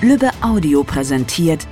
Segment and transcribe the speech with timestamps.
[0.00, 1.66] Lübbe Audio präsentiert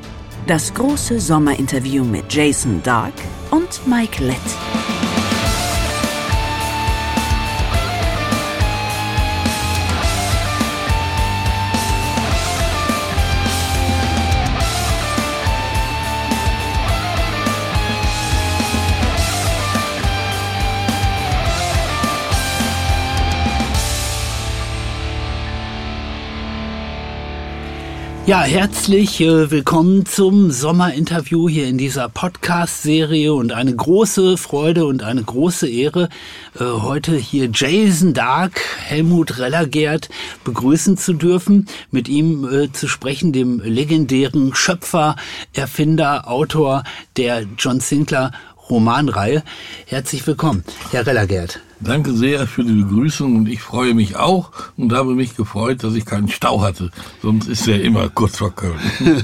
[0.48, 3.14] das große Sommerinterview mit Jason Dark
[3.52, 5.05] und Mike Lett.
[28.26, 35.04] Ja, herzlich äh, willkommen zum Sommerinterview hier in dieser Podcast-Serie und eine große Freude und
[35.04, 36.08] eine große Ehre,
[36.58, 40.08] äh, heute hier Jason Dark, Helmut Rellergert
[40.42, 45.14] begrüßen zu dürfen, mit ihm äh, zu sprechen, dem legendären Schöpfer,
[45.54, 46.82] Erfinder, Autor
[47.16, 48.32] der John Sinclair
[48.68, 49.44] Romanreihe.
[49.86, 51.60] Herzlich willkommen, Herr Rellergert.
[51.78, 55.94] Danke sehr für die Begrüßung und ich freue mich auch und habe mich gefreut, dass
[55.94, 56.90] ich keinen Stau hatte.
[57.20, 58.80] Sonst ist er immer kurz vor Köln.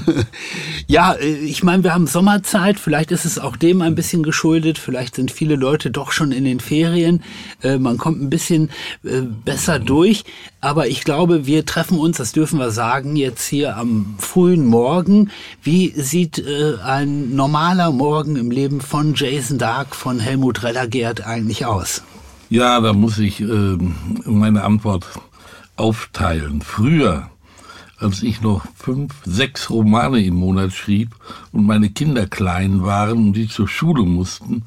[0.87, 2.77] ja, äh, ich meine, wir haben Sommerzeit.
[2.77, 4.77] Vielleicht ist es auch dem ein bisschen geschuldet.
[4.77, 7.23] Vielleicht sind viele Leute doch schon in den Ferien.
[7.63, 8.69] Äh, man kommt ein bisschen
[9.03, 10.23] äh, besser durch.
[10.61, 15.31] Aber ich glaube, wir treffen uns, das dürfen wir sagen, jetzt hier am frühen Morgen.
[15.61, 16.41] Wie sieht
[16.85, 22.03] ein normaler Morgen im Leben von Jason Dark, von Helmut Rellergert eigentlich aus?
[22.53, 23.77] Ja, da muss ich äh,
[24.25, 25.07] meine Antwort
[25.75, 26.61] aufteilen.
[26.61, 27.31] Früher,
[27.97, 31.15] als ich noch fünf, sechs Romane im Monat schrieb
[31.51, 34.65] und meine Kinder klein waren und die zur Schule mussten,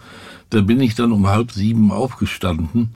[0.50, 2.88] da bin ich dann um halb sieben aufgestanden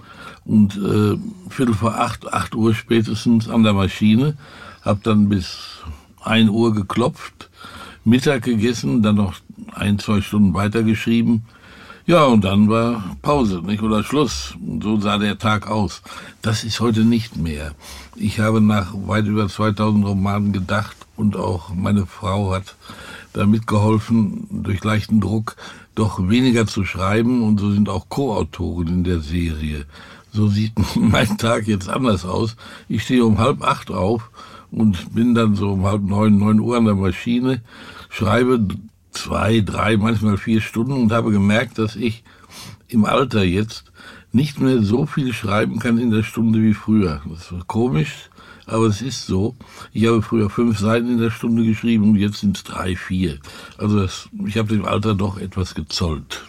[0.45, 1.17] und äh,
[1.49, 4.37] viertel vor acht, acht Uhr spätestens an der Maschine,
[4.83, 5.85] hab dann bis
[6.21, 7.49] ein Uhr geklopft,
[8.05, 9.35] Mittag gegessen, dann noch
[9.73, 11.45] ein, zwei Stunden weitergeschrieben,
[12.07, 13.83] ja, und dann war Pause, nicht?
[13.83, 14.55] Oder Schluss.
[14.83, 16.03] So sah der Tag aus.
[16.43, 17.73] Das ist heute nicht mehr.
[18.17, 22.77] Ich habe nach weit über 2000 Romanen gedacht und auch meine Frau hat
[23.33, 25.57] da mitgeholfen, durch leichten Druck
[25.95, 29.85] doch weniger zu schreiben und so sind auch Co-Autoren in der Serie.
[30.33, 32.57] So sieht mein Tag jetzt anders aus.
[32.89, 34.31] Ich stehe um halb acht auf
[34.71, 37.61] und bin dann so um halb neun, neun Uhr an der Maschine,
[38.09, 38.67] schreibe
[39.13, 42.23] zwei, drei, manchmal vier Stunden und habe gemerkt, dass ich
[42.89, 43.85] im Alter jetzt
[44.33, 47.21] nicht mehr so viel schreiben kann in der Stunde wie früher.
[47.29, 48.31] Das ist komisch,
[48.67, 49.57] aber es ist so.
[49.93, 53.39] Ich habe früher fünf Seiten in der Stunde geschrieben und jetzt sind es drei, vier.
[53.79, 56.43] Also das, ich habe dem Alter doch etwas gezollt.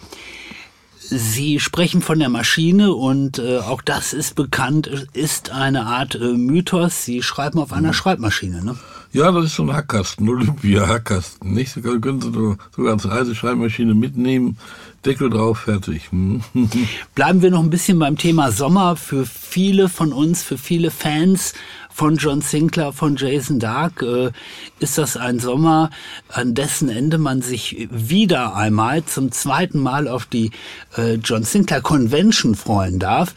[1.14, 6.32] Sie sprechen von der Maschine und äh, auch das ist bekannt, ist eine Art äh,
[6.32, 7.04] Mythos.
[7.04, 7.94] Sie schreiben auf einer mhm.
[7.94, 8.78] Schreibmaschine, ne?
[9.14, 11.52] Ja, das ist so ein Hackkasten, Olympia-Hackkasten.
[11.52, 11.74] Nicht?
[11.74, 14.56] Sie können Sie sogar als Reiseschreibmaschine mitnehmen,
[15.04, 16.08] Deckel drauf, fertig.
[17.14, 18.96] Bleiben wir noch ein bisschen beim Thema Sommer.
[18.96, 21.52] Für viele von uns, für viele Fans
[21.90, 24.30] von John Sinclair, von Jason Dark, äh,
[24.78, 25.90] ist das ein Sommer,
[26.28, 30.52] an dessen Ende man sich wieder einmal zum zweiten Mal auf die
[30.96, 33.34] äh, John Sinclair Convention freuen darf.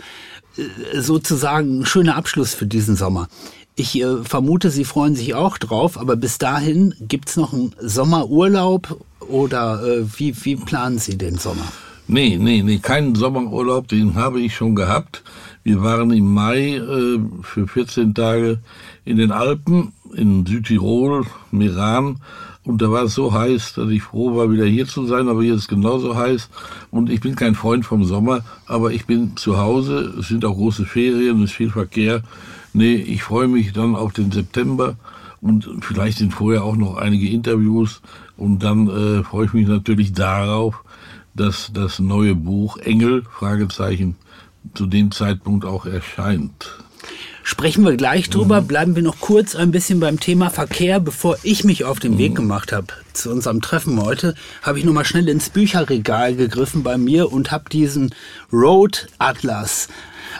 [0.58, 3.28] Äh, sozusagen ein schöner Abschluss für diesen Sommer.
[3.78, 9.02] Ich äh, vermute, Sie freuen sich auch drauf, aber bis dahin gibt's noch einen Sommerurlaub
[9.19, 11.66] oder äh, wie, wie planen Sie den Sommer?
[12.08, 15.24] Nee, nee, nee, keinen Sommerurlaub, den habe ich schon gehabt.
[15.64, 18.59] Wir waren im Mai äh, für 14 Tage
[19.03, 22.22] in den Alpen, in Südtirol, Meran.
[22.64, 25.28] Und da war es so heiß, dass ich froh war, wieder hier zu sein.
[25.28, 26.49] Aber hier ist es genauso heiß.
[26.91, 30.14] Und ich bin kein Freund vom Sommer, aber ich bin zu Hause.
[30.20, 32.22] Es sind auch große Ferien, es ist viel Verkehr.
[32.75, 34.97] Nee, ich freue mich dann auf den September
[35.39, 38.01] und vielleicht sind vorher auch noch einige Interviews
[38.35, 40.83] und dann äh, freue ich mich natürlich darauf,
[41.35, 44.17] dass das neue Buch Engel, Fragezeichen,
[44.73, 46.77] zu dem Zeitpunkt auch erscheint.
[47.43, 48.59] Sprechen wir gleich drüber.
[48.59, 48.67] Mhm.
[48.67, 50.99] Bleiben wir noch kurz ein bisschen beim Thema Verkehr.
[50.99, 52.17] Bevor ich mich auf den mhm.
[52.17, 56.83] Weg gemacht habe zu unserem Treffen heute, habe ich noch mal schnell ins Bücherregal gegriffen
[56.83, 58.13] bei mir und habe diesen
[58.51, 59.87] Road Atlas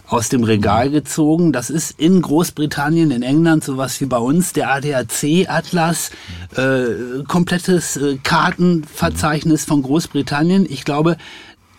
[0.08, 1.52] aus dem Regal gezogen.
[1.52, 6.12] Das ist in Großbritannien, in England sowas wie bei uns der ADAC-Atlas,
[6.56, 10.66] äh, komplettes äh, Kartenverzeichnis von Großbritannien.
[10.70, 11.18] Ich glaube,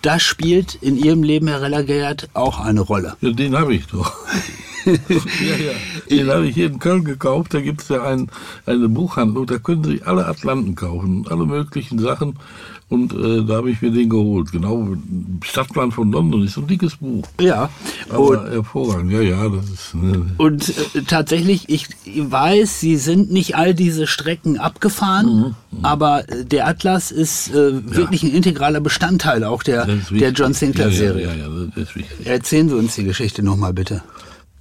[0.02, 3.17] das spielt in Ihrem Leben, Herr Rellergert, auch eine Rolle.
[3.20, 4.12] Ja, den habe ich doch.
[4.87, 5.73] ja, ja.
[6.08, 7.55] Den habe ich hier in Köln gekauft.
[7.55, 8.28] Da gibt es ja ein,
[8.67, 12.38] eine Buchhandlung, da können Sie alle Atlanten kaufen, alle möglichen Sachen.
[12.88, 14.52] Und äh, da habe ich mir den geholt.
[14.52, 14.96] Genau,
[15.42, 17.24] Stadtplan von London ist so ein dickes Buch.
[17.40, 17.68] Ja.
[18.10, 19.94] Aber und, hervorragend, ja, ja, das ist.
[19.96, 20.26] Ne.
[20.38, 25.84] Und äh, tatsächlich, ich weiß, Sie sind nicht all diese Strecken abgefahren, mhm, mhm.
[25.84, 28.28] aber der Atlas ist äh, wirklich ja.
[28.28, 31.26] ein integraler Bestandteil auch der, der John Sinclair-Serie.
[31.26, 32.24] Ja, ja, ja, das ist wichtig.
[32.24, 34.02] Erzählen Sie uns die Geschichte nochmal bitte.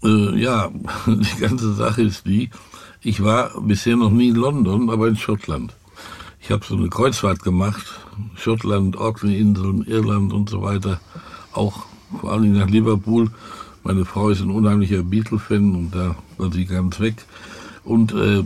[0.03, 0.71] Äh, ja,
[1.05, 2.49] die ganze Sache ist die,
[3.01, 5.73] ich war bisher noch nie in London, aber in Schottland.
[6.45, 7.83] Ich habe so eine Kreuzfahrt gemacht,
[8.35, 11.01] Schottland, Orkney-Inseln, Irland und so weiter.
[11.53, 11.87] Auch
[12.21, 13.31] vor allem nach Liverpool.
[13.83, 17.15] Meine Frau ist ein unheimlicher Beatle-Fan und da war sie ganz weg.
[17.83, 18.43] Und äh,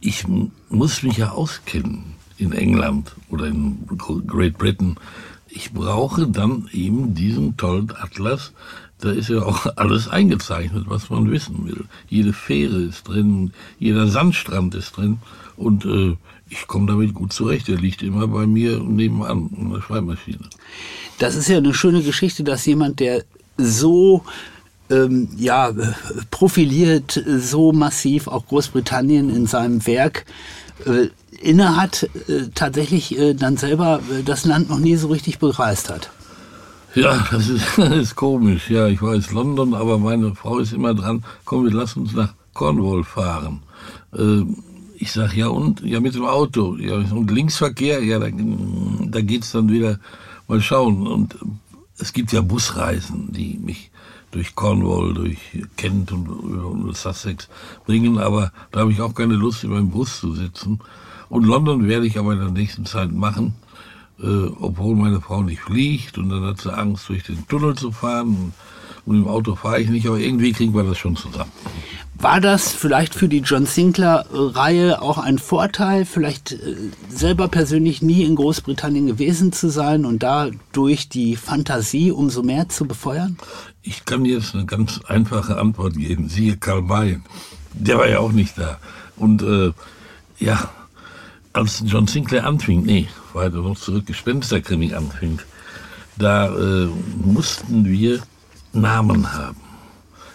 [0.00, 0.26] ich
[0.68, 3.78] muss mich ja auskennen in England oder in
[4.26, 4.96] Great Britain.
[5.48, 8.52] Ich brauche dann eben diesen tollen Atlas.
[8.98, 11.86] Da ist ja auch alles eingezeichnet, was man wissen will.
[12.10, 15.20] Jede Fähre ist drin, jeder Sandstrand ist drin.
[15.56, 16.14] Und äh,
[16.50, 17.68] ich komme damit gut zurecht.
[17.68, 20.48] Der liegt immer bei mir nebenan in der Schreibmaschine.
[21.18, 23.24] Das ist ja eine schöne Geschichte, dass jemand, der
[23.56, 24.22] so
[24.90, 25.72] ähm, ja,
[26.30, 30.24] profiliert, so massiv auch Großbritannien in seinem Werk
[30.86, 31.08] äh,
[31.40, 36.10] innehat, äh, tatsächlich äh, dann selber äh, das Land noch nie so richtig bereist hat.
[36.94, 38.70] Ja, das ist, das ist komisch.
[38.70, 42.34] Ja, ich weiß London, aber meine Frau ist immer dran, komm, wir lassen uns nach
[42.54, 43.62] Cornwall fahren.
[44.16, 44.62] Ähm,
[45.00, 45.82] ich sag ja und?
[45.82, 46.76] Ja mit dem Auto.
[46.76, 48.02] Ja und Linksverkehr?
[48.02, 50.00] Ja da, da geht's dann wieder.
[50.48, 51.06] Mal schauen.
[51.06, 51.36] Und
[51.98, 53.90] es gibt ja Busreisen, die mich
[54.30, 55.38] durch Cornwall, durch
[55.76, 57.48] Kent und, und Sussex
[57.86, 60.80] bringen, aber da habe ich auch keine Lust, in meinem Bus zu sitzen.
[61.28, 63.54] Und London werde ich aber in der nächsten Zeit machen,
[64.20, 66.18] äh, obwohl meine Frau nicht fliegt.
[66.18, 68.28] Und dann hat sie Angst, durch den Tunnel zu fahren.
[68.28, 68.52] Und,
[69.06, 71.52] und im Auto fahre ich nicht, aber irgendwie kriegen wir das schon zusammen.
[72.20, 76.74] War das vielleicht für die John Sinclair-Reihe auch ein Vorteil, vielleicht äh,
[77.08, 82.86] selber persönlich nie in Großbritannien gewesen zu sein und dadurch die Fantasie umso mehr zu
[82.86, 83.38] befeuern?
[83.82, 86.28] Ich kann jetzt eine ganz einfache Antwort geben.
[86.28, 87.20] Siehe Karl May.
[87.72, 88.78] Der war ja auch nicht da.
[89.16, 89.72] Und äh,
[90.40, 90.70] ja,
[91.52, 95.38] als John Sinclair anfing, nee, weiter noch zurück, Gespensterkrimi anfing,
[96.16, 96.88] da äh,
[97.24, 98.20] mussten wir
[98.72, 99.60] Namen haben.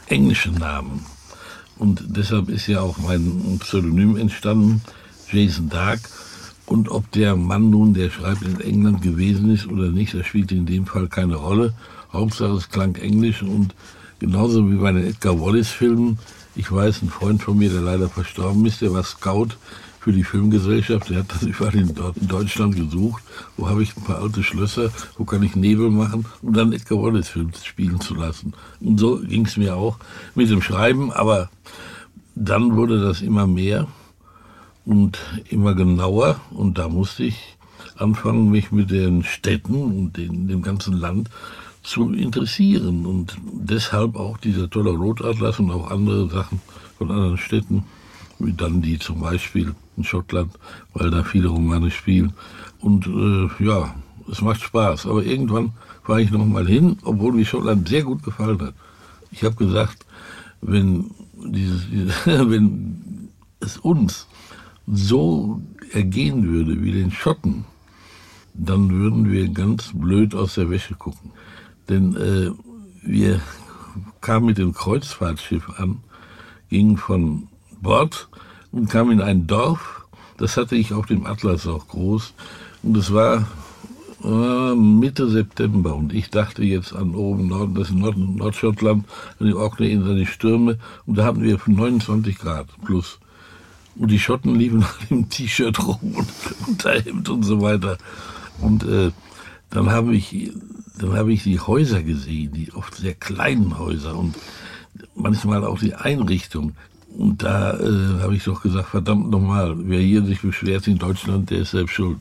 [0.08, 1.06] Englische Namen
[1.78, 4.82] und deshalb ist ja auch mein Pseudonym entstanden,
[5.32, 6.02] Jason Dark.
[6.66, 10.52] Und ob der Mann nun, der schreibt, in England gewesen ist oder nicht, das spielt
[10.52, 11.74] in dem Fall keine Rolle.
[12.12, 13.76] Hauptsache es klang Englisch und
[14.20, 16.20] genauso wie bei den Edgar Wallace-Filmen.
[16.56, 19.50] Ich weiß, ein Freund von mir, der leider verstorben ist, der war Scout
[20.04, 21.10] für die Filmgesellschaft.
[21.10, 21.96] Der hat das überall in,
[22.28, 23.24] Deutschland gesucht.
[23.58, 24.92] Wo habe ich ein paar alte Schlösser?
[25.18, 26.26] Wo kann ich Nebel machen?
[26.42, 28.54] Und dann Edgar Wallace Films spielen zu lassen.
[28.82, 29.98] Und so ging es mir auch
[30.36, 31.12] mit dem Schreiben.
[31.12, 31.50] Aber
[32.36, 33.88] dann wurde das immer mehr
[34.86, 35.20] und
[35.50, 36.40] immer genauer.
[36.52, 37.58] Und da musste ich
[37.98, 41.30] anfangen, mich mit den Städten und den, dem ganzen Land
[41.84, 43.06] zu interessieren.
[43.06, 46.62] Und deshalb auch dieser tolle Rotatlas und auch andere Sachen
[46.98, 47.84] von anderen Städten,
[48.40, 50.52] wie dann die zum Beispiel in Schottland,
[50.94, 52.34] weil da viele Romane spielen.
[52.80, 53.94] Und äh, ja,
[54.32, 55.06] es macht Spaß.
[55.06, 55.74] Aber irgendwann
[56.04, 58.74] fahre ich noch mal hin, obwohl mir Schottland sehr gut gefallen hat.
[59.32, 60.06] Ich habe gesagt,
[60.62, 61.12] wenn,
[61.46, 61.88] dieses,
[62.26, 64.28] wenn es uns
[64.88, 67.66] so ergehen würde wie den Schotten,
[68.54, 71.32] dann würden wir ganz blöd aus der Wäsche gucken.
[71.90, 72.52] Denn äh,
[73.02, 73.42] wir
[74.22, 76.00] kamen mit dem Kreuzfahrtschiff an,
[76.70, 77.48] gingen von
[77.82, 78.30] Bord
[78.72, 80.06] und kam in ein Dorf.
[80.38, 82.34] Das hatte ich auf dem Atlas auch groß.
[82.84, 83.48] Und es war
[84.24, 89.06] Mitte September und ich dachte jetzt an oben Norden, das ist Nord Nordschottland,
[89.40, 90.78] an die Orkney-Inseln, die Stürme.
[91.06, 93.20] Und da hatten wir 29 Grad plus.
[93.96, 96.28] Und die Schotten liefen nach dem T-Shirt rum und
[96.68, 97.98] Unterhemd und so weiter.
[98.62, 99.12] Und äh,
[99.70, 100.52] dann habe ich,
[100.98, 104.36] dann ich die Häuser gesehen, die oft sehr kleinen Häuser und
[105.16, 106.74] manchmal auch die Einrichtung.
[107.18, 111.50] Und da äh, habe ich doch gesagt, verdammt nochmal, wer hier sich beschwert in Deutschland,
[111.50, 112.20] der ist selbst schuld.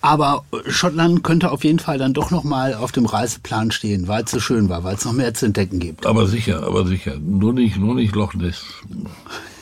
[0.00, 4.30] Aber Schottland könnte auf jeden Fall dann doch nochmal auf dem Reiseplan stehen, weil es
[4.30, 6.06] so schön war, weil es noch mehr zu entdecken gibt.
[6.06, 7.16] Aber sicher, aber sicher.
[7.18, 8.62] Nur nicht, nur nicht Loch Ness.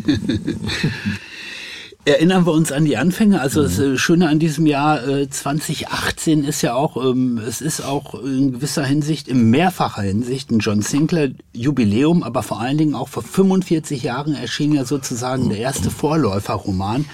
[2.06, 3.40] Erinnern wir uns an die Anfänge.
[3.40, 7.82] Also das äh, Schöne an diesem Jahr äh, 2018 ist ja auch, ähm, es ist
[7.82, 12.96] auch in gewisser Hinsicht, in mehrfacher Hinsicht ein John Sinclair Jubiläum, aber vor allen Dingen
[12.96, 17.06] auch vor 45 Jahren erschien ja sozusagen der erste Vorläuferroman,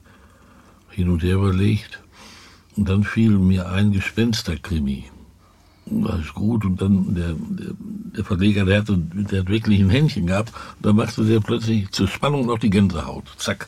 [0.90, 2.02] Hin und her überlegt.
[2.76, 5.06] Und dann fiel mir ein Gespensterkrimi
[5.92, 6.66] das ist gut.
[6.66, 7.74] Und dann der, der,
[8.18, 10.54] der Verleger, der, hatte, der hat wirklich ein Händchen gehabt.
[10.78, 13.26] Und dann machte der plötzlich zur Spannung noch die Gänsehaut.
[13.38, 13.68] Zack,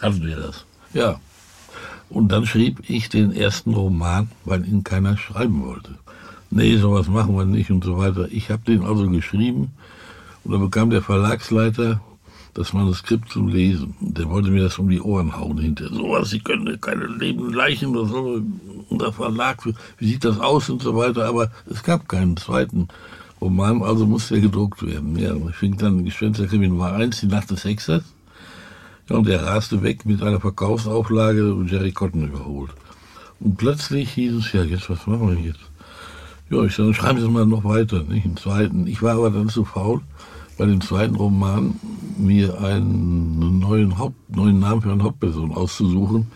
[0.00, 0.64] hatten wir das.
[0.92, 1.20] Ja.
[2.10, 5.96] Und dann schrieb ich den ersten Roman, weil ihn keiner schreiben wollte.
[6.50, 8.28] Nee, sowas machen wir nicht und so weiter.
[8.30, 9.72] Ich habe den also geschrieben
[10.44, 12.00] und dann bekam der Verlagsleiter
[12.54, 13.94] das Manuskript zum Lesen.
[14.00, 15.88] Der wollte mir das um die Ohren hauen hinter.
[15.88, 18.44] Sowas, Sie können keine lebenden Leichen, was soll
[18.88, 19.66] unser Verlag,
[19.98, 21.26] wie sieht das aus und so weiter.
[21.26, 22.88] Aber es gab keinen zweiten
[23.40, 25.18] Roman, also musste er gedruckt werden.
[25.18, 28.04] Ja, ich fing dann Gespensterkrimi Nummer 1, die Nacht des Hexers.
[29.10, 32.70] Ja, und er raste weg mit einer Verkaufsauflage und Jerry Cotton überholt.
[33.40, 35.60] Und plötzlich hieß es, ja, jetzt, was machen wir jetzt?
[36.50, 38.24] Ja, ich sage, schreiben Sie mal noch weiter, nicht?
[38.24, 38.86] Einen zweiten.
[38.86, 40.02] Ich war aber dann zu faul
[40.56, 41.74] bei dem zweiten Roman
[42.16, 46.26] mir einen neuen, Haupt, neuen Namen für eine Hauptperson auszusuchen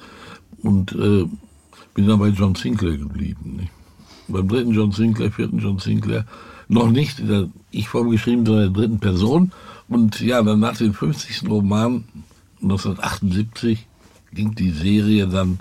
[0.63, 1.25] und äh,
[1.95, 3.57] bin dann bei John Sinclair geblieben.
[3.57, 3.71] Nicht?
[4.29, 6.27] Beim dritten John Sinclair, vierten John Sinclair,
[6.69, 9.53] noch nicht in der Ich-Form geschrieben, sondern in der dritten Person.
[9.89, 11.49] Und ja, dann nach dem 50.
[11.49, 12.05] Roman
[12.63, 13.87] 1978
[14.33, 15.61] ging die Serie dann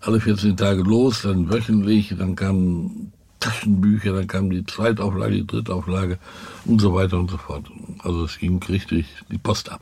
[0.00, 3.12] alle 14 Tage los, dann wöchentlich, dann kamen
[3.44, 6.18] Taschenbücher, dann kam die Zweitauflage, die Drittauflage
[6.64, 7.66] und so weiter und so fort.
[8.02, 9.80] Also es ging richtig die Post ab.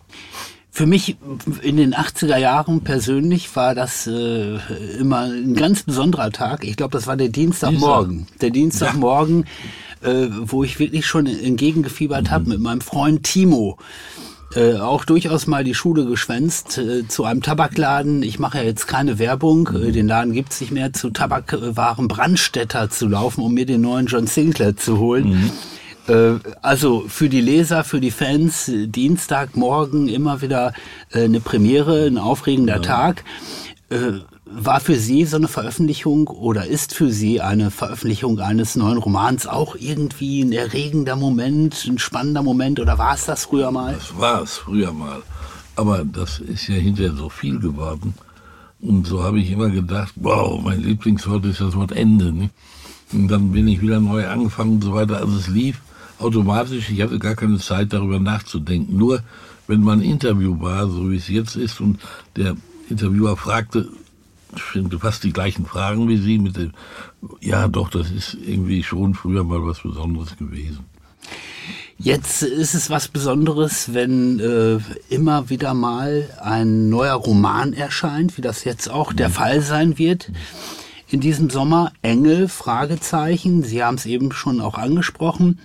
[0.70, 1.16] Für mich
[1.62, 4.56] in den 80er Jahren persönlich war das äh,
[4.98, 6.64] immer ein ganz besonderer Tag.
[6.64, 8.26] Ich glaube, das war der Dienstagmorgen.
[8.40, 9.44] Der Dienstagmorgen,
[10.02, 10.10] ja.
[10.10, 12.30] äh, wo ich wirklich schon entgegengefiebert mhm.
[12.30, 13.76] habe mit meinem Freund Timo.
[14.54, 18.22] Äh, auch durchaus mal die Schule geschwänzt äh, zu einem Tabakladen.
[18.22, 19.92] Ich mache ja jetzt keine Werbung, äh, mhm.
[19.92, 24.26] den Laden gibt's nicht mehr, zu Tabakwaren Brandstätter zu laufen, um mir den neuen John
[24.26, 25.50] Sinclair zu holen.
[26.08, 26.12] Mhm.
[26.14, 30.74] Äh, also für die Leser, für die Fans, Dienstagmorgen immer wieder
[31.12, 32.80] äh, eine Premiere, ein aufregender ja.
[32.80, 33.24] Tag.
[34.54, 39.46] War für Sie so eine Veröffentlichung oder ist für Sie eine Veröffentlichung eines neuen Romans
[39.46, 43.94] auch irgendwie ein erregender Moment, ein spannender Moment oder war es das früher mal?
[43.94, 45.22] Das war es früher mal.
[45.74, 48.12] Aber das ist ja hinterher so viel geworden.
[48.82, 52.30] Und so habe ich immer gedacht, wow, mein Lieblingswort ist das Wort Ende.
[52.30, 52.52] Nicht?
[53.12, 55.16] Und dann bin ich wieder neu angefangen und so weiter.
[55.16, 55.80] Also es lief
[56.18, 58.98] automatisch, ich hatte gar keine Zeit darüber nachzudenken.
[58.98, 59.22] Nur
[59.66, 62.00] wenn man Interview war, so wie es jetzt ist, und
[62.36, 62.54] der
[62.90, 63.88] Interviewer fragte,
[64.60, 66.72] finde fast die gleichen Fragen wie Sie mit dem,
[67.40, 70.80] ja doch, das ist irgendwie schon früher mal was Besonderes gewesen.
[71.98, 74.78] Jetzt ist es was Besonderes, wenn äh,
[75.08, 79.32] immer wieder mal ein neuer Roman erscheint, wie das jetzt auch der mhm.
[79.32, 80.32] Fall sein wird.
[81.08, 85.60] In diesem Sommer Engel, Fragezeichen, Sie haben es eben schon auch angesprochen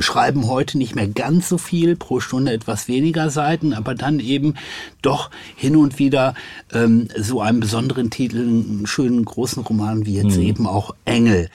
[0.00, 4.54] schreiben heute nicht mehr ganz so viel, pro Stunde etwas weniger Seiten, aber dann eben
[5.02, 6.34] doch hin und wieder
[6.72, 10.42] ähm, so einen besonderen Titel, einen schönen großen Roman wie jetzt mhm.
[10.42, 11.48] eben auch Engel.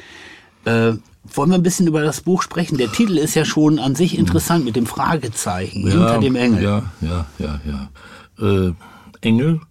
[0.66, 2.78] Äh, wollen wir ein bisschen über das Buch sprechen?
[2.78, 6.64] Der Titel ist ja schon an sich interessant mit dem Fragezeichen ja, hinter dem Engel.
[6.64, 8.68] Ja, ja, ja, ja.
[8.68, 8.74] Äh,
[9.22, 9.62] Engel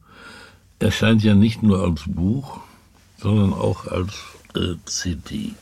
[0.79, 2.61] erscheint ja nicht nur als Buch,
[3.19, 4.15] sondern auch als
[4.55, 5.53] äh, CD.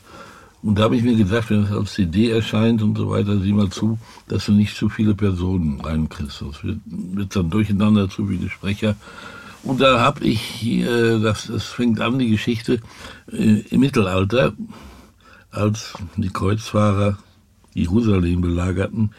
[0.63, 3.53] Und da habe ich mir gedacht, wenn es als CD erscheint und so weiter, sieh
[3.53, 6.41] mal zu, dass du nicht zu viele Personen reinkriegst.
[6.41, 8.95] Das wird, wird dann durcheinander, zu viele Sprecher.
[9.63, 12.79] Und da habe ich, hier, das, das fängt an, die Geschichte
[13.31, 14.53] äh, im Mittelalter,
[15.49, 17.17] als die Kreuzfahrer
[17.73, 19.11] Jerusalem belagerten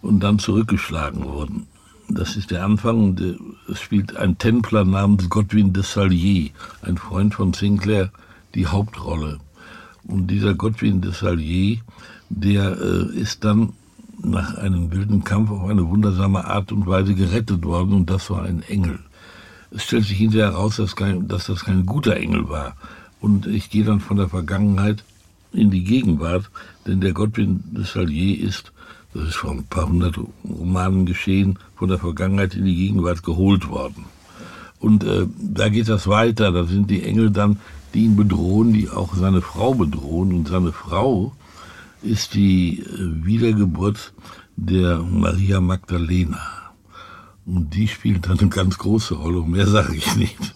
[0.00, 1.66] und dann zurückgeschlagen wurden.
[2.08, 3.36] Das ist der Anfang und äh,
[3.70, 6.50] es spielt ein Templer namens Godwin de Salier,
[6.82, 8.10] ein Freund von Sinclair,
[8.54, 9.38] die Hauptrolle.
[10.06, 11.78] Und dieser Godwin de Salier,
[12.28, 13.72] der äh, ist dann
[14.22, 18.42] nach einem wilden Kampf auf eine wundersame Art und Weise gerettet worden und das war
[18.42, 18.98] ein Engel.
[19.70, 22.76] Es stellt sich hinterher heraus, dass, kein, dass das kein guter Engel war.
[23.20, 25.04] Und ich gehe dann von der Vergangenheit
[25.52, 26.50] in die Gegenwart,
[26.86, 28.72] denn der Godwin de Salier ist,
[29.14, 33.68] das ist vor ein paar hundert Romanen geschehen, von der Vergangenheit in die Gegenwart geholt
[33.68, 34.04] worden.
[34.78, 37.58] Und äh, da geht das weiter, da sind die Engel dann,
[37.94, 40.32] die ihn bedrohen, die auch seine Frau bedrohen.
[40.32, 41.32] Und seine Frau
[42.02, 44.12] ist die äh, Wiedergeburt
[44.56, 46.40] der Maria Magdalena.
[47.44, 50.54] Und die spielt dann eine ganz große Rolle, mehr sage ich nicht.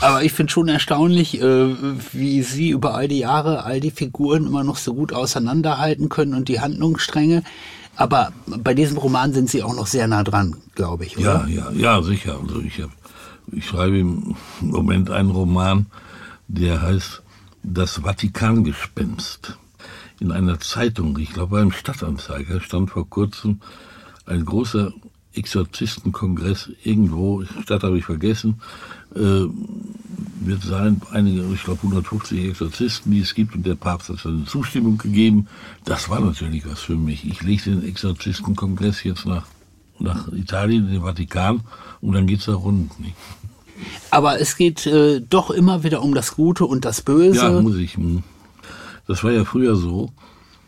[0.00, 1.74] Aber ich finde schon erstaunlich, äh,
[2.12, 6.34] wie Sie über all die Jahre all die Figuren immer noch so gut auseinanderhalten können
[6.34, 7.42] und die Handlungsstränge.
[7.94, 11.16] Aber bei diesem Roman sind Sie auch noch sehr nah dran, glaube ich.
[11.16, 11.46] Oder?
[11.48, 12.38] Ja, ja, ja, sicher.
[12.42, 12.90] Also ich, hab,
[13.52, 15.86] ich schreibe im Moment einen Roman,
[16.48, 17.22] der heißt
[17.62, 19.58] Das Vatikangespenst.
[20.20, 23.60] In einer Zeitung, ich glaube beim Stadtanzeiger, stand vor kurzem
[24.24, 24.92] ein großer
[25.34, 28.60] Exorzistenkongress irgendwo, Stadt habe ich vergessen,
[29.14, 29.44] äh,
[30.40, 34.44] wird sein, einige, ich glaube 150 Exorzisten, die es gibt, und der Papst hat seine
[34.44, 35.48] Zustimmung gegeben.
[35.84, 37.26] Das war natürlich was für mich.
[37.26, 39.46] Ich lege den Exorzistenkongress jetzt nach,
[39.98, 41.60] nach Italien, in den Vatikan,
[42.00, 42.98] und dann geht's da rund.
[43.00, 43.16] Nicht?
[44.10, 47.36] Aber es geht äh, doch immer wieder um das Gute und das Böse.
[47.38, 47.96] Ja, muss ich.
[47.96, 48.22] Hm.
[49.06, 50.12] Das war ja früher so.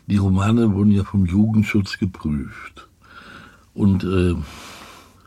[0.07, 2.87] Die Romane wurden ja vom Jugendschutz geprüft.
[3.73, 4.35] Und äh,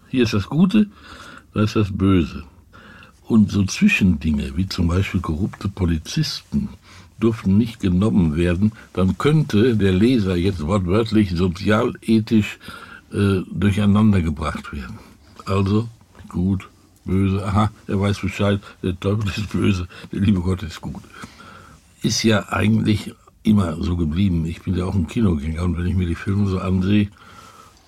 [0.08, 0.88] hier ist das Gute,
[1.54, 2.44] da ist das Böse.
[3.26, 6.68] Und so Zwischendinge, wie zum Beispiel korrupte Polizisten,
[7.20, 12.58] durften nicht genommen werden, dann könnte der Leser jetzt wortwörtlich sozialethisch
[13.12, 14.98] äh, durcheinander gebracht werden.
[15.46, 15.88] Also
[16.28, 16.68] gut,
[17.04, 21.02] böse, aha, er weiß Bescheid, der Teufel ist böse, der liebe Gott ist gut.
[22.02, 24.46] Ist ja eigentlich immer so geblieben.
[24.46, 27.08] Ich bin ja auch ein Kinogänger und wenn ich mir die Filme so ansehe,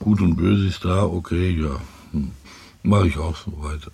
[0.01, 1.81] gut und böse ist da, okay, ja,
[2.13, 2.31] hm,
[2.83, 3.91] mache ich auch so weiter.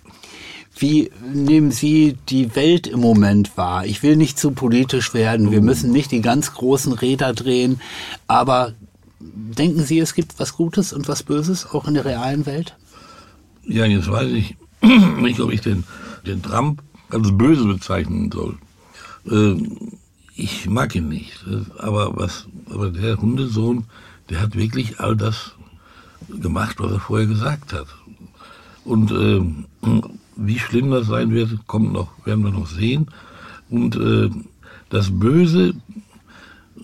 [0.77, 3.85] Wie nehmen Sie die Welt im Moment wahr?
[3.85, 5.51] Ich will nicht zu politisch werden.
[5.51, 5.63] Wir oh.
[5.63, 7.81] müssen nicht die ganz großen Räder drehen.
[8.25, 8.73] Aber
[9.19, 12.75] denken Sie, es gibt was Gutes und was Böses auch in der realen Welt?
[13.67, 15.83] Ja, jetzt weiß ich nicht, ob ich den,
[16.25, 18.57] den Trump als böse bezeichnen soll.
[19.29, 19.77] Ähm,
[20.35, 21.45] ich mag ihn nicht.
[21.77, 23.85] Aber was, aber der Hundesohn,
[24.29, 25.51] der hat wirklich all das
[26.29, 27.87] gemacht, was er vorher gesagt hat.
[28.83, 29.41] Und äh,
[30.35, 33.07] wie schlimm das sein wird, kommt noch, werden wir noch sehen.
[33.69, 34.29] Und äh,
[34.89, 35.75] das Böse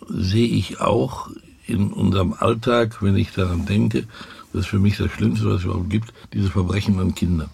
[0.10, 1.30] sehe ich auch
[1.66, 4.08] in unserem Alltag, wenn ich daran denke,
[4.54, 7.50] das ist für mich das Schlimmste, was es überhaupt gibt, diese Verbrechen an Kindern.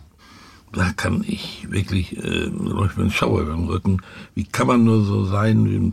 [0.74, 4.02] Da kann ich wirklich, äh, läuft mir ein Schauer über den Rücken.
[4.34, 5.92] Wie kann man nur so sein, wie,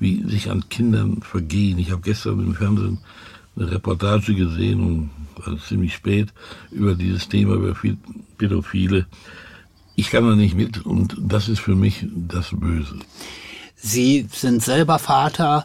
[0.00, 1.78] wie sich an Kindern vergehen?
[1.78, 2.98] Ich habe gestern im Fernsehen
[3.56, 6.32] eine Reportage gesehen und war ziemlich spät
[6.70, 7.76] über dieses Thema, über
[8.38, 9.06] Pädophile.
[9.96, 12.98] Ich kann da nicht mit und das ist für mich das Böse.
[13.84, 15.64] Sie sind selber Vater.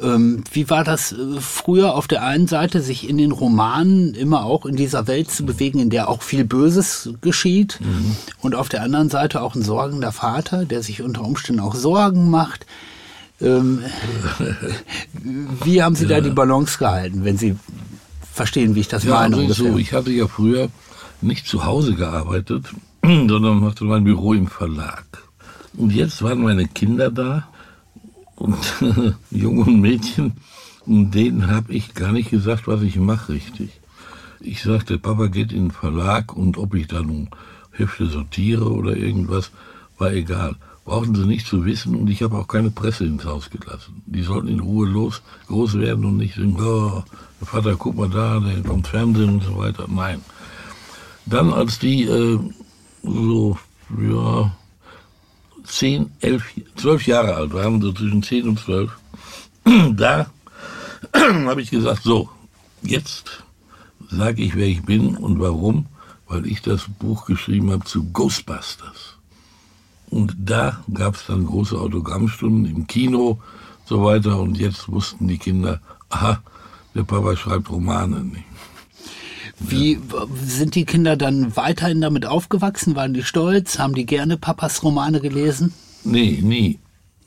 [0.00, 0.14] Ja.
[0.14, 4.44] Ähm, wie war das äh, früher auf der einen Seite, sich in den Romanen immer
[4.44, 7.78] auch in dieser Welt zu bewegen, in der auch viel Böses geschieht?
[7.80, 8.16] Mhm.
[8.40, 12.28] Und auf der anderen Seite auch ein sorgender Vater, der sich unter Umständen auch Sorgen
[12.28, 12.66] macht.
[13.40, 13.84] Ähm,
[15.64, 16.16] wie haben Sie ja.
[16.16, 17.54] da die Balance gehalten, wenn Sie
[18.32, 19.36] verstehen, wie ich das ja, meine?
[19.36, 20.70] Also so, ich hatte ja früher
[21.20, 22.66] nicht zu Hause gearbeitet,
[23.02, 25.23] sondern hatte mein Büro im Verlag.
[25.76, 27.48] Und jetzt waren meine Kinder da
[28.36, 28.56] und
[29.30, 30.32] Junge und Mädchen,
[30.86, 33.70] und denen habe ich gar nicht gesagt, was ich mache richtig.
[34.40, 37.30] Ich sagte, Papa geht in den Verlag und ob ich da nun
[37.72, 39.50] Hefte sortiere oder irgendwas,
[39.98, 43.48] war egal brauchten sie nicht zu wissen und ich habe auch keine Presse ins Haus
[43.50, 44.02] gelassen.
[44.06, 47.02] Die sollten in Ruhe los, groß werden und nicht sagen, oh,
[47.40, 49.86] der Vater, guck mal da, der kommt Fernsehen und so weiter.
[49.88, 50.20] Nein.
[51.26, 52.38] Dann, als die äh,
[53.02, 53.58] so,
[53.98, 54.54] ja,
[55.64, 56.44] zehn, elf,
[56.76, 58.92] zwölf Jahre alt waren, so zwischen zehn und zwölf,
[59.92, 60.30] da
[61.14, 62.28] habe ich gesagt, so,
[62.82, 63.42] jetzt
[64.10, 65.86] sage ich, wer ich bin und warum,
[66.28, 69.16] weil ich das Buch geschrieben habe zu Ghostbusters.
[70.10, 73.40] Und da gab es dann große Autogrammstunden im Kino
[73.84, 74.38] so weiter.
[74.38, 76.42] Und jetzt wussten die Kinder, aha,
[76.94, 78.30] der Papa schreibt Romane.
[79.60, 79.98] Wie
[80.44, 82.96] sind die Kinder dann weiterhin damit aufgewachsen?
[82.96, 83.78] Waren die stolz?
[83.78, 85.72] Haben die gerne Papas Romane gelesen?
[86.04, 86.78] Nee, nie.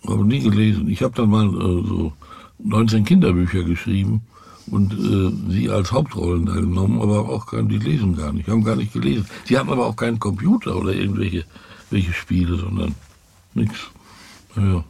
[0.06, 0.90] Habe nie gelesen.
[0.90, 2.13] Ich habe dann mal äh, so
[2.60, 4.22] 19 Kinderbücher geschrieben
[4.68, 8.63] und äh, sie als Hauptrollen da genommen, aber auch gar, die lesen gar nicht, haben
[8.63, 9.26] gar nicht gelesen.
[9.46, 11.46] Sie hatten aber auch keinen Computer oder irgendwelche
[11.90, 12.96] welche Spiele, sondern
[13.54, 13.78] nichts.
[14.56, 14.84] Ja.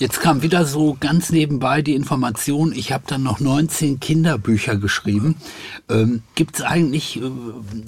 [0.00, 5.36] Jetzt kam wieder so ganz nebenbei die Information, ich habe dann noch 19 Kinderbücher geschrieben.
[5.90, 7.30] Ähm, Gibt es eigentlich äh,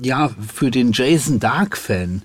[0.03, 2.21] ja für den Jason Dark-Fan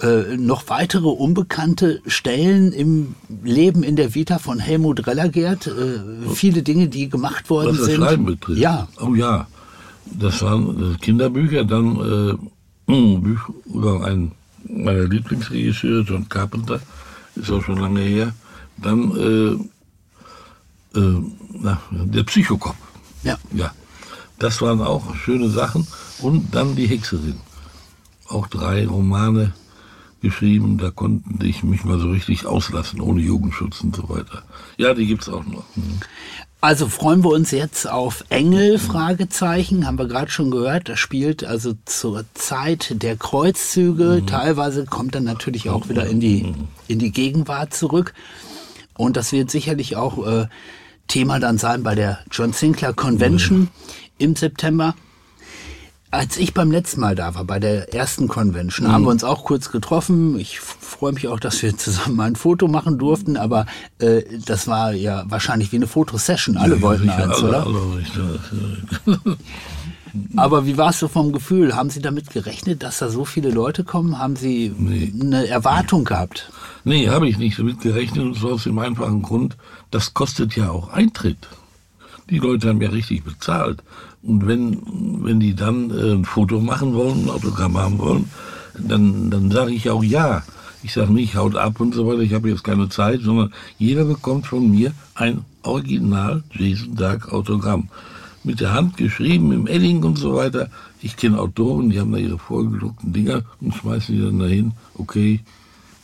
[0.00, 5.66] äh, noch weitere unbekannte Stellen im Leben in der Vita von Helmut Rellergert?
[5.66, 7.96] Äh, viele Dinge, die gemacht worden Was das sind.
[8.04, 8.60] Schreiben betrifft.
[8.60, 8.86] Ja.
[9.00, 9.48] Oh ja.
[10.12, 14.30] Das waren äh, Kinderbücher, dann äh, ein Buch über einen
[14.62, 16.78] meiner Lieblingsregisseure, John Carpenter,
[17.34, 18.32] ist auch schon lange her.
[18.76, 19.68] Dann
[20.94, 22.76] äh, äh, na, der Psychokop.
[23.22, 23.38] Ja.
[23.52, 23.72] Ja.
[24.38, 25.86] Das waren auch schöne Sachen.
[26.20, 27.38] Und dann die Hexerin.
[28.28, 29.52] Auch drei Romane
[30.20, 34.42] geschrieben, da konnte ich mich mal so richtig auslassen, ohne Jugendschutz und so weiter.
[34.78, 35.64] Ja, die gibt's auch noch.
[35.76, 36.00] Mhm.
[36.60, 40.88] Also freuen wir uns jetzt auf Engel, Fragezeichen, haben wir gerade schon gehört.
[40.88, 44.22] Das spielt also zur Zeit der Kreuzzüge.
[44.24, 46.54] Teilweise kommt dann natürlich auch wieder in die,
[46.88, 48.14] in die Gegenwart zurück.
[48.96, 50.46] Und das wird sicherlich auch äh,
[51.08, 53.68] Thema dann sein bei der John Sinclair Convention
[54.18, 54.94] im September.
[56.10, 59.42] Als ich beim letzten Mal da war, bei der ersten Convention, haben wir uns auch
[59.44, 60.38] kurz getroffen.
[60.38, 63.66] Ich freue mich auch, dass wir zusammen ein Foto machen durften, aber
[63.98, 66.56] äh, das war ja wahrscheinlich wie eine Fotosession.
[66.56, 67.66] Alle wollten Sicher, eins, alle, oder?
[67.66, 69.36] Alle, richtig.
[70.36, 71.74] Aber wie war es so vom Gefühl?
[71.74, 74.16] Haben Sie damit gerechnet, dass da so viele Leute kommen?
[74.18, 75.12] Haben Sie Nee.
[75.20, 76.52] eine Erwartung gehabt?
[76.84, 79.56] Nee, habe ich nicht damit gerechnet und zwar aus dem einfachen Grund,
[79.90, 81.48] das kostet ja auch Eintritt.
[82.28, 83.82] Die Leute haben ja richtig bezahlt.
[84.22, 84.78] Und wenn,
[85.24, 88.30] wenn die dann äh, ein Foto machen wollen, ein Autogramm haben wollen,
[88.78, 90.42] dann, dann sage ich auch ja.
[90.82, 94.04] Ich sage nicht, haut ab und so weiter, ich habe jetzt keine Zeit, sondern jeder
[94.04, 97.88] bekommt von mir ein Original Jason Dark Autogramm.
[98.42, 100.68] Mit der Hand geschrieben, im Edding und so weiter.
[101.00, 104.72] Ich kenne Autoren, die haben da ihre vorgedruckten Dinger und schmeißen die dann dahin.
[104.98, 105.40] Okay,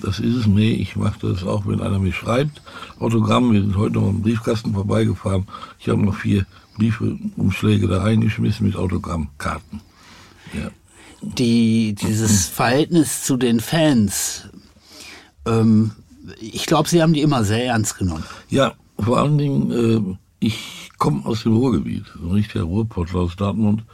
[0.03, 0.47] das ist es.
[0.47, 2.63] Nee, ich mache das auch, wenn einer mir schreibt.
[2.99, 5.47] Autogramm, wir sind heute noch am Briefkasten vorbeigefahren.
[5.79, 9.81] Ich habe noch vier Briefumschläge da reingeschmissen mit Autogrammkarten.
[10.55, 10.71] Ja.
[11.23, 14.49] Die, dieses Verhältnis zu den Fans,
[15.47, 15.93] ähm,
[16.41, 18.25] ich glaube, Sie haben die immer sehr ernst genommen.
[18.49, 23.37] Ja, vor allen Dingen, äh, ich komme aus dem Ruhrgebiet, so ein richtiger Ruhrpottler aus
[23.37, 23.85] Dortmund,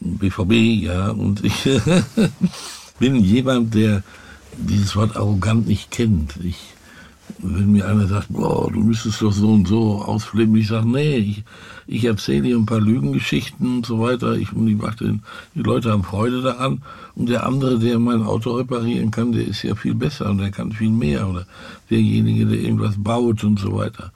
[0.00, 1.54] BVB, ja, und ich
[2.98, 4.02] bin jemand, der
[4.56, 6.36] dieses Wort arrogant nicht kennt.
[6.42, 6.58] Ich,
[7.38, 11.16] wenn mir einer sagt, boah, du müsstest doch so und so ausflippen, ich sage, nee,
[11.16, 11.44] ich,
[11.86, 14.34] ich erzähle hier ein paar Lügengeschichten und so weiter.
[14.34, 15.22] Ich, ich mache den,
[15.54, 16.82] die Leute haben Freude daran.
[17.14, 20.50] Und der andere, der mein Auto reparieren kann, der ist ja viel besser und der
[20.50, 21.28] kann viel mehr.
[21.28, 21.46] Oder
[21.90, 24.12] derjenige, der irgendwas baut und so weiter.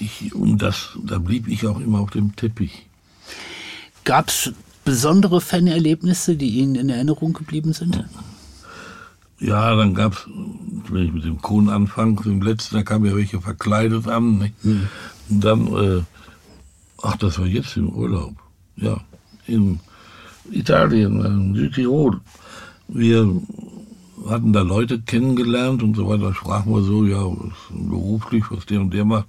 [0.00, 2.86] Ich, und das, da blieb ich auch immer auf dem Teppich.
[4.04, 4.52] Gab es
[4.84, 8.04] besondere Fanerlebnisse, die Ihnen in Erinnerung geblieben sind?
[9.40, 10.26] Ja, dann gab's,
[10.90, 14.38] wenn ich mit dem Kuhn anfange, dem letzten, da kamen ja welche verkleidet an.
[14.38, 14.52] Ne?
[15.28, 16.02] Und dann, äh,
[17.02, 18.34] ach, das war jetzt im Urlaub.
[18.76, 19.00] Ja,
[19.46, 19.80] in
[20.50, 22.20] Italien, in Südtirol.
[22.88, 23.40] Wir
[24.28, 26.34] hatten da Leute kennengelernt und so weiter.
[26.34, 29.26] Sprachen wir so, ja, was beruflich, was der und der macht.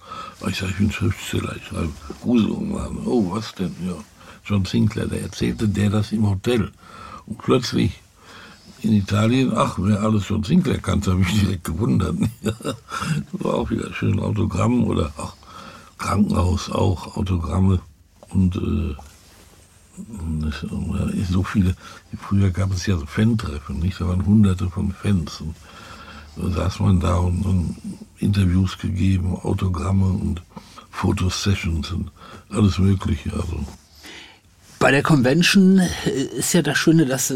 [0.48, 1.90] Ich sage, ich bin Schriftsteller, ich schreibe
[2.22, 3.00] Gruselromane.
[3.06, 3.76] Oh, was denn?
[3.86, 3.94] Ja,
[4.46, 6.72] John Sinclair, der erzählte der das im Hotel.
[7.28, 8.02] Und plötzlich
[8.82, 12.16] in Italien, ach, wer alles John Sinclair kannte, habe ich direkt gewundert.
[12.42, 12.56] das
[13.34, 15.36] war auch wieder schön Autogramm oder auch
[15.98, 17.82] Krankenhaus auch Autogramme
[18.30, 18.96] und äh,
[21.30, 21.76] so viele.
[22.18, 24.00] Früher gab es ja so Fan-Treffen, nicht?
[24.00, 25.56] Da waren hunderte von Fans und
[26.38, 27.76] da saß man da und, und
[28.18, 30.42] Interviews gegeben, Autogramme und
[30.90, 32.12] Fotosessions und
[32.50, 33.32] alles Mögliche.
[33.34, 33.66] Also
[34.80, 37.36] Bei der Convention äh, ist ja das Schöne, dass äh,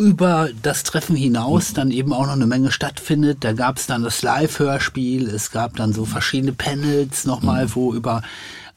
[0.00, 3.44] über das Treffen hinaus dann eben auch noch eine Menge stattfindet.
[3.44, 8.22] Da gab es dann das Live-Hörspiel, es gab dann so verschiedene Panels nochmal, wo über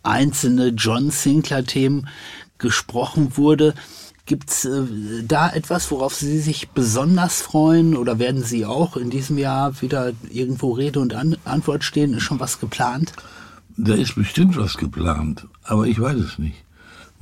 [0.03, 2.09] einzelne John Sinclair-Themen
[2.57, 3.73] gesprochen wurde.
[4.25, 9.09] Gibt es äh, da etwas, worauf Sie sich besonders freuen oder werden Sie auch in
[9.09, 12.13] diesem Jahr wieder irgendwo Rede und An Antwort stehen?
[12.13, 13.13] Ist schon was geplant?
[13.75, 16.63] Da ist bestimmt was geplant, aber ich weiß es nicht.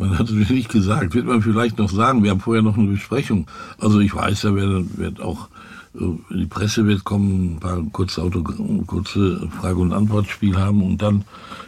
[0.02, 1.14] Man hat es nicht gesagt.
[1.14, 3.48] Wird man vielleicht noch sagen, wir haben vorher noch eine Besprechung.
[3.80, 5.48] Also ich weiß, da wird, wird auch
[5.96, 6.00] äh,
[6.36, 8.42] die Presse wird kommen, ein paar kurze, Auto,
[8.88, 11.24] kurze Frage- und Antwortspiel haben und dann,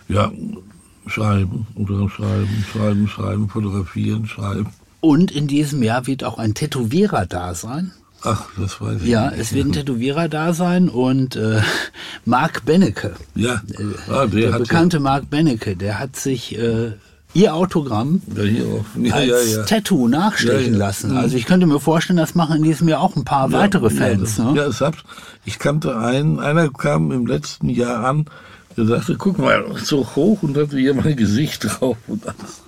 [0.07, 0.31] ja,
[1.07, 4.67] schreiben, oder schreiben, schreiben, schreiben, fotografieren, schreiben.
[5.01, 7.91] Und in diesem Jahr wird auch ein Tätowierer da sein.
[8.23, 9.39] Ach, das weiß ich Ja, nicht.
[9.41, 11.61] es wird ein Tätowierer da sein und äh,
[12.25, 13.61] Mark Bennecke, Ja,
[14.09, 16.93] ah, der, der bekannte Mark Bennecke, der hat sich äh,
[17.33, 19.63] ihr Autogramm Ja, als ja.
[19.63, 21.11] Tattoo nachstechen lassen.
[21.11, 21.17] Mhm.
[21.17, 24.37] Also ich könnte mir vorstellen, das machen in diesem Jahr auch ein paar weitere Fans.
[24.37, 24.57] Ja, ne?
[24.57, 24.95] ja es hat,
[25.45, 28.25] ich kannte einen, einer kam im letzten Jahr an,
[28.77, 32.61] der sagte, guck mal, so hoch und hatte hier mein Gesicht drauf und alles.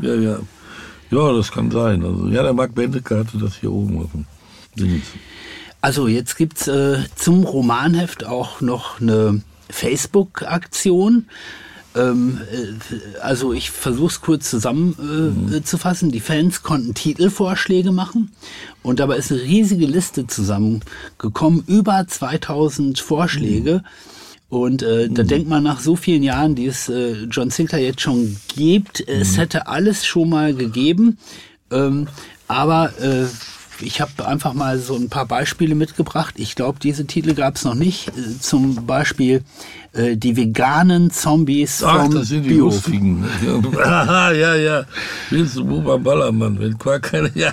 [0.00, 0.38] Ja, ja.
[1.10, 2.04] Ja, das kann sein.
[2.04, 4.26] Also, ja, der Marc Bendeke hatte das hier oben auf dem
[4.76, 5.02] Ding.
[5.80, 11.26] Also jetzt gibt's äh, zum Romanheft auch noch eine Facebook-Aktion.
[11.96, 15.54] Ähm, äh, also ich versuche es kurz zusammenzufassen.
[15.54, 16.10] Äh, zu fassen.
[16.10, 18.30] Die Fans konnten Titelvorschläge machen
[18.82, 23.82] und dabei ist eine riesige Liste zusammengekommen, über 2000 Vorschläge.
[24.50, 28.00] Und äh, da denkt man nach so vielen Jahren, die es äh, John Sinclair jetzt
[28.00, 31.18] schon gibt, es hätte alles schon mal gegeben.
[31.70, 32.08] Ähm,
[32.46, 33.26] aber äh,
[33.80, 36.34] ich habe einfach mal so ein paar Beispiele mitgebracht.
[36.38, 38.08] Ich glaube, diese Titel gab es noch nicht.
[38.08, 39.42] Äh, Zum Beispiel
[39.92, 42.74] äh, die veganen Zombies Ach, vom das sind die Biohof.
[42.74, 43.24] lustigen.
[43.78, 44.84] Ja, ja.
[45.30, 46.58] Willst du Buch am Ballermann?
[46.58, 47.52] Wenn Quark keine, ja,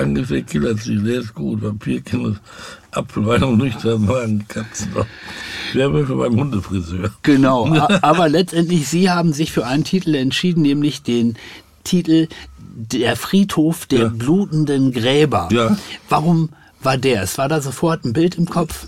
[0.00, 1.62] ungefähr Killerziel, der ist gut.
[1.62, 2.36] Vampirkinder,
[2.92, 4.88] Apfelwein und nüchtern Magen, Katzen.
[5.74, 7.10] Werwölfe beim Hundefriseur.
[7.22, 7.66] Genau,
[8.02, 11.36] aber letztendlich Sie haben sich für einen Titel entschieden, nämlich den
[11.84, 12.28] Titel
[12.88, 14.08] Der Friedhof der Ja.
[14.08, 15.48] blutenden Gräber.
[15.52, 15.76] Ja.
[16.08, 16.48] Warum
[16.82, 17.22] war der?
[17.22, 18.86] Es war da sofort ein Bild im Kopf.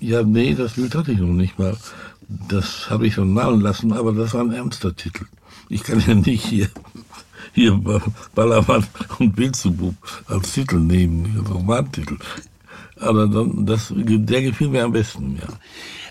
[0.00, 1.76] Ja, nee, das Bild hatte ich noch nicht mal.
[2.48, 5.24] Das habe ich schon malen lassen, aber das war ein ernster Titel.
[5.68, 6.68] Ich kann ja nicht hier,
[7.52, 8.00] hier Ba-
[8.34, 8.86] Ballermann
[9.18, 9.94] und Bilzebub
[10.26, 12.16] als Titel nehmen, als Romantitel.
[13.00, 15.48] Aber dann, das, der gefiel mir am besten, ja.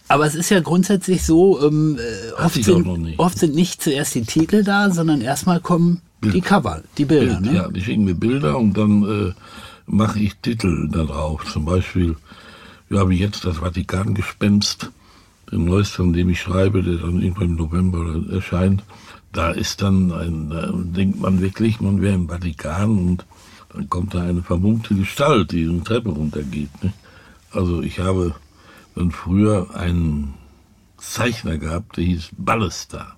[0.09, 4.21] Aber es ist ja grundsätzlich so, ähm, äh, oft, sind, oft sind nicht zuerst die
[4.23, 6.35] Titel da, sondern erstmal kommen Bild.
[6.35, 7.39] die Cover, die Bilder.
[7.39, 7.55] Bild, ne?
[7.55, 9.33] Ja, die schicken mir Bilder und dann äh,
[9.85, 11.45] mache ich Titel da drauf.
[11.51, 12.15] Zum Beispiel,
[12.89, 14.91] ja, wie jetzt das Vatikangespenst,
[15.51, 18.83] den neuesten, an dem ich schreibe, der dann irgendwann im November erscheint.
[19.31, 23.25] Da ist dann ein, da denkt man wirklich, man wäre im Vatikan und
[23.73, 26.83] dann kommt da eine vermummte Gestalt, die eine Treppe runtergeht.
[26.83, 26.93] Ne?
[27.51, 28.35] Also ich habe
[28.95, 30.33] dann früher einen
[30.97, 33.15] Zeichner gehabt, der hieß Ballester.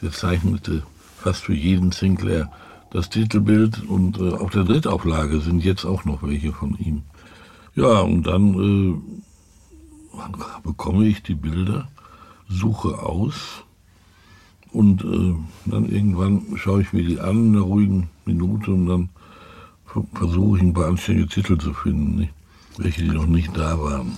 [0.00, 0.82] Der zeichnete
[1.20, 2.50] fast für jeden Sinclair
[2.90, 7.02] das Titelbild und äh, auf der Drittauflage sind jetzt auch noch welche von ihm.
[7.74, 9.00] Ja, und dann
[10.14, 10.18] äh,
[10.64, 11.88] bekomme ich die Bilder,
[12.48, 13.62] suche aus
[14.72, 15.34] und äh,
[15.66, 19.08] dann irgendwann schaue ich mir die an in einer ruhigen Minute und dann
[19.86, 22.32] ver- versuche ich ein paar anständige Titel zu finden, nicht?
[22.76, 24.12] welche die noch nicht da waren.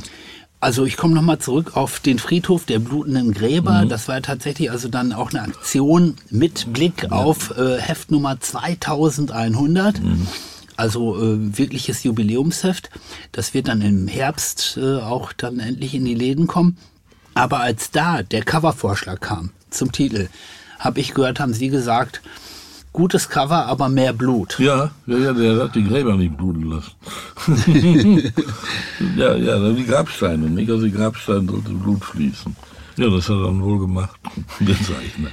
[0.63, 3.33] Also ich komme nochmal zurück auf den Friedhof der blutenden Mhm.
[3.35, 3.85] Gräber.
[3.85, 10.01] Das war tatsächlich also dann auch eine Aktion mit Blick auf äh, Heft Nummer 2100.
[10.01, 10.29] Mhm.
[10.77, 12.91] Also äh, wirkliches Jubiläumsheft.
[13.33, 16.77] Das wird dann im Herbst äh, auch dann endlich in die Läden kommen.
[17.35, 20.29] Aber als da der Covervorschlag kam zum Titel,
[20.79, 22.23] habe ich gehört, haben Sie gesagt,
[22.93, 24.59] gutes Cover, aber mehr Blut.
[24.59, 26.93] Ja, ja, ja, der hat die Gräber nicht bluten lassen.
[29.17, 30.71] ja, ja, die Grabsteine, nicht?
[30.71, 32.55] Also die Grabsteine sollte Blut fließen.
[32.97, 34.21] Ja, das hat er dann wohl gemacht,
[34.61, 35.31] der Zeichner.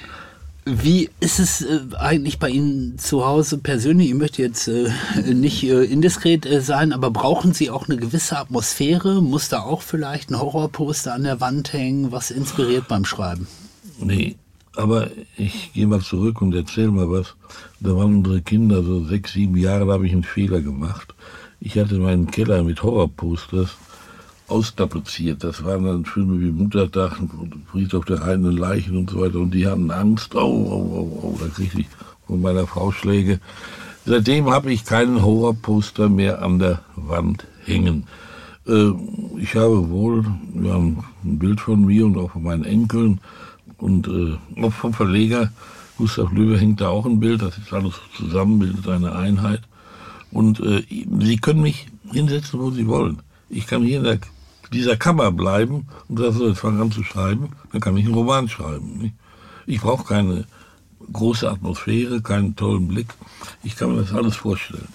[0.65, 4.09] Wie ist es äh, eigentlich bei Ihnen zu Hause persönlich?
[4.09, 4.91] Ich möchte jetzt äh,
[5.33, 9.21] nicht äh, indiskret sein, aber brauchen Sie auch eine gewisse Atmosphäre?
[9.21, 13.47] Muss da auch vielleicht ein Horrorposter an der Wand hängen, was inspiriert beim Schreiben?
[13.99, 14.35] Nee,
[14.75, 17.35] aber ich gehe mal zurück und erzähl mal was.
[17.79, 21.13] Da waren unsere Kinder so sechs, sieben Jahre, da habe ich einen Fehler gemacht.
[21.59, 23.75] Ich hatte meinen Keller mit Horrorposters
[24.47, 25.43] austapeziert.
[25.43, 27.19] Das waren dann Filme wie Muttertag
[27.71, 29.39] Friedhof der heilenden Leichen und so weiter.
[29.39, 30.35] Und die hatten Angst.
[30.35, 31.87] Oh, oh, oh, oh, da kriegte ich
[32.27, 33.39] von meiner Frau Schläge.
[34.05, 38.05] Seitdem habe ich keinen Horrorposter mehr an der Wand hängen.
[38.67, 38.91] Äh,
[39.39, 40.25] ich habe wohl
[40.63, 43.19] ja, ein Bild von mir und auch von meinen Enkeln
[43.79, 45.51] und äh, vom Verleger
[45.99, 47.41] Gustav Löwe hängt da auch ein Bild.
[47.41, 49.61] Das ist alles zusammen, bildet eine Einheit.
[50.31, 53.21] Und äh, Sie können mich hinsetzen, wo Sie wollen.
[53.49, 54.19] Ich kann hier in der,
[54.71, 57.49] dieser Kammer bleiben und das jetzt fangen an zu schreiben.
[57.73, 58.99] Dann kann ich einen Roman schreiben.
[58.99, 59.15] Nicht?
[59.65, 60.45] Ich brauche keine
[61.11, 63.07] große Atmosphäre, keinen tollen Blick.
[63.63, 64.87] Ich kann mir das alles vorstellen.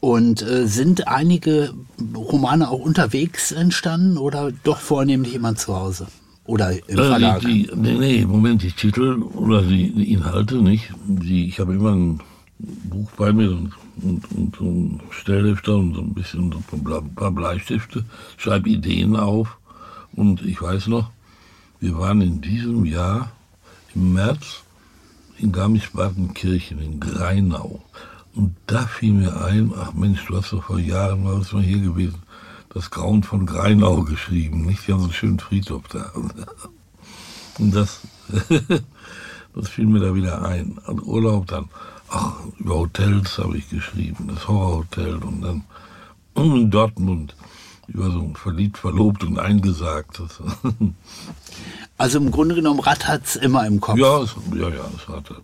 [0.00, 1.72] Und äh, sind einige
[2.14, 6.08] Romane auch unterwegs entstanden oder doch vornehmlich jemand zu Hause?
[6.46, 7.40] Oder im Äh, Verlag?
[7.40, 10.92] Die, die, nee, Moment die Titel oder die, die Inhalte nicht.
[11.06, 12.20] Die, ich habe immer ein
[12.58, 17.14] Buch bei mir und, und, und so ein Stellhefter und so ein bisschen so ein
[17.14, 18.04] paar Bleistifte,
[18.36, 19.58] schreibe Ideen auf.
[20.14, 21.10] Und ich weiß noch,
[21.80, 23.32] wir waren in diesem Jahr
[23.94, 24.62] im März
[25.38, 27.82] in Garmisch-Partenkirchen in Greinau.
[28.34, 31.62] Und da fiel mir ein, ach Mensch, du hast doch vor Jahren mal, was mal
[31.62, 32.18] hier gewesen,
[32.76, 34.86] das Grauen von Greinau geschrieben, nicht?
[34.86, 36.12] Die haben so einen schönen Friedhof da.
[37.58, 38.02] Und das,
[39.54, 40.76] das fiel mir da wieder ein.
[40.86, 41.70] Und Urlaub dann,
[42.10, 45.64] ach, über Hotels habe ich geschrieben, das Horrorhotel und dann
[46.34, 47.34] in Dortmund
[47.88, 50.20] über so verliebt, verlobt und eingesagt.
[51.98, 53.98] Also im Grunde genommen rattert's immer im Kopf.
[53.98, 55.42] Ja, es, ja, ja, es rattert.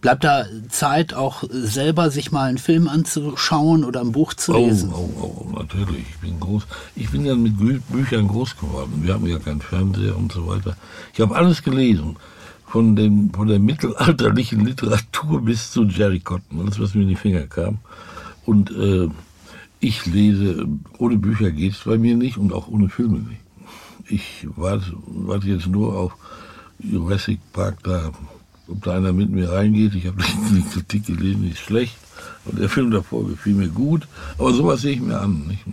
[0.00, 4.92] Bleibt da Zeit, auch selber sich mal einen Film anzuschauen oder ein Buch zu lesen?
[4.94, 6.04] Oh, oh, oh, natürlich.
[6.10, 6.66] Ich bin groß.
[6.96, 9.00] Ich bin ja mit Bü Büchern groß geworden.
[9.02, 10.76] Wir haben ja keinen Fernseher und so weiter.
[11.14, 12.16] Ich habe alles gelesen.
[12.66, 16.60] Von, dem, von der mittelalterlichen Literatur bis zu Jerry Cotton.
[16.60, 17.78] Alles, was mir in die Finger kam.
[18.46, 19.08] Und äh,
[19.80, 23.40] ich lese, ohne Bücher geht es bei mir nicht und auch ohne Filme nicht.
[24.10, 26.16] Ich warte, warte jetzt nur auf
[26.78, 28.10] Jurassic Park da
[28.70, 29.94] ob da einer mit mir reingeht.
[29.94, 31.96] Ich habe die Kritik gelesen, ist schlecht.
[32.44, 34.06] Und der Film davor gefiel mir gut.
[34.38, 35.46] Aber sowas sehe ich mir an.
[35.48, 35.64] Nicht?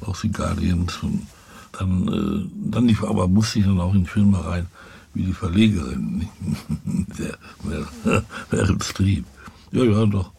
[0.00, 0.98] Auch die Guardians.
[1.02, 1.26] Und
[1.72, 4.66] dann, äh, dann die, aber musste ich dann auch in Filme rein,
[5.12, 6.28] wie die Verlegerin,
[7.18, 9.24] der Meryl.
[9.72, 10.30] Ja, ja, doch.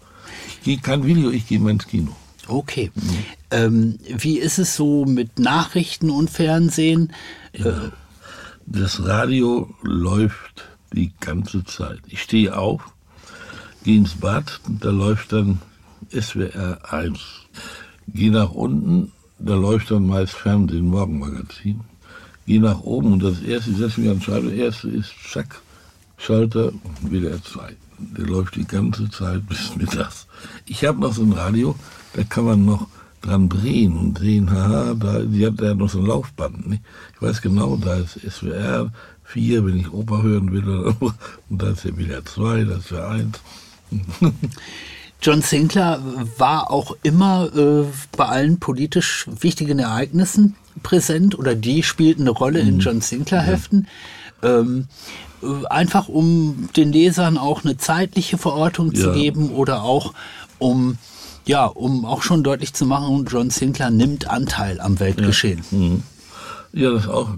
[0.47, 2.15] Ich gehe kein Video, ich gehe mal ins Kino.
[2.47, 2.91] Okay.
[2.93, 3.25] Mhm.
[3.51, 7.13] Ähm, wie ist es so mit Nachrichten und Fernsehen?
[7.53, 7.91] Ja.
[8.65, 11.99] Das Radio läuft die ganze Zeit.
[12.07, 12.81] Ich stehe auf,
[13.83, 15.59] gehe ins Bad, da läuft dann
[16.11, 17.19] SWR 1.
[18.07, 21.81] Gehe nach unten, da läuft dann meist Fernsehen, Morgenmagazin.
[22.45, 25.61] Gehe nach oben und das erste, ich setze mich an den Schalter, erste ist Zack,
[26.17, 27.75] Schalter, WDR 2.
[27.97, 30.27] Der läuft die ganze Zeit bis mittags.
[30.65, 31.75] Ich habe noch so ein Radio,
[32.13, 32.87] da kann man noch
[33.21, 36.67] dran drehen und sehen, haha, da, die hat ja noch so ein Laufband.
[36.67, 36.83] Nicht?
[37.15, 38.91] Ich weiß genau, da ist SWR,
[39.23, 40.95] vier, wenn ich Oper hören will.
[41.49, 43.39] Und da ist ja wieder zwei, das ist ja eins.
[45.21, 46.01] John Sinclair
[46.37, 52.59] war auch immer äh, bei allen politisch wichtigen Ereignissen präsent oder die spielten eine Rolle
[52.59, 52.79] in mhm.
[52.79, 53.87] John Sinclair-Heften.
[54.43, 55.24] Ähm, äh,
[55.69, 59.01] einfach um den Lesern auch eine zeitliche Verortung ja.
[59.01, 60.13] zu geben oder auch
[60.57, 60.97] um
[61.47, 65.63] ja, um auch schon deutlich zu machen, John Sinclair nimmt Anteil am Weltgeschehen.
[65.69, 66.03] Ja, mhm.
[66.73, 67.29] ja das auch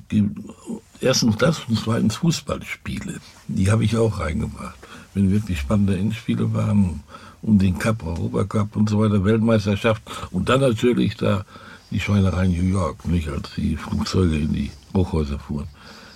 [1.02, 3.16] erstens das und zweitens Fußballspiele.
[3.48, 4.78] Die habe ich auch reingebracht.
[5.14, 7.04] Wenn wirklich spannende Endspiele waren,
[7.42, 10.02] um den Cup, Europacup und so weiter, Weltmeisterschaft.
[10.32, 11.46] Und dann natürlich da
[11.92, 15.68] die Schweinerei New York, nicht als die Flugzeuge in die Hochhäuser fuhren.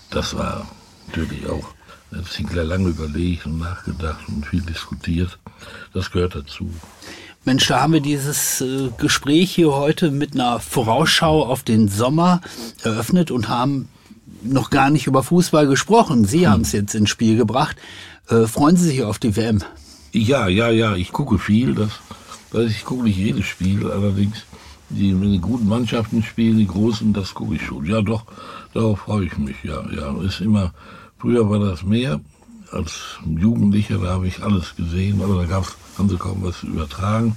[0.09, 0.67] Das war
[1.07, 1.73] natürlich auch,
[2.11, 5.39] da hat Sinclair lange überlegt und nachgedacht und viel diskutiert.
[5.93, 6.69] Das gehört dazu.
[7.43, 12.41] Mensch, da haben wir dieses äh, Gespräch hier heute mit einer Vorausschau auf den Sommer
[12.83, 13.89] eröffnet und haben
[14.43, 16.25] noch gar nicht über Fußball gesprochen.
[16.25, 16.51] Sie hm.
[16.51, 17.77] haben es jetzt ins Spiel gebracht.
[18.29, 19.63] Äh, freuen Sie sich auf die WM?
[20.11, 20.95] Ja, ja, ja.
[20.95, 21.73] Ich gucke viel.
[21.73, 21.89] Das,
[22.51, 23.89] das ich gucke nicht jedes Spiel.
[23.89, 24.43] Allerdings,
[24.89, 27.85] die, wenn die guten Mannschaften spielen, die großen, das gucke ich schon.
[27.85, 28.23] Ja, doch.
[28.73, 29.55] Darauf freue ich mich.
[29.63, 30.15] Ja, ja.
[30.21, 30.73] Ist immer.
[31.21, 32.19] Früher war das mehr.
[32.71, 35.21] Als Jugendlicher, da habe ich alles gesehen.
[35.21, 37.35] Aber da gab's, haben sie kaum was übertragen.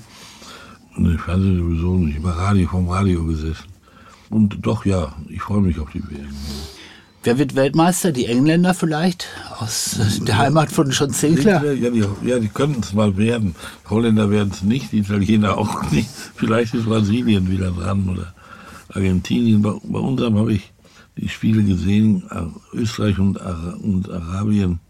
[0.97, 2.16] Und im Fernsehen sowieso nicht.
[2.16, 3.66] Immer Radio vom Radio gesessen.
[4.31, 6.35] Und doch, ja, ich freue mich auf die WM.
[7.25, 8.11] Wer wird Weltmeister?
[8.11, 9.29] Die Engländer vielleicht?
[9.59, 11.75] Aus der Heimat von John Sinclair?
[11.75, 13.55] Ja, die, ja, die könnten es mal werden.
[13.90, 16.09] Holländer werden es nicht, die Italiener auch nicht.
[16.37, 18.33] Vielleicht ist Brasilien wieder dran oder
[18.88, 19.61] Argentinien.
[19.61, 20.74] Bei, bei unserem habe ich
[21.16, 22.24] die Spiele gesehen,
[22.72, 24.81] Österreich und, und Arabien.